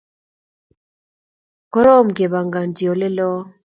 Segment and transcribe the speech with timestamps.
[1.73, 3.31] Korom kepanganji olelo